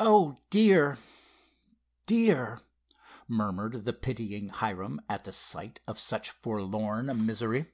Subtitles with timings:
[0.00, 0.98] "Oh, dear!
[2.06, 2.62] Dear!"
[3.28, 7.72] murmured the pitying Hiram at the sight of such forlorn misery.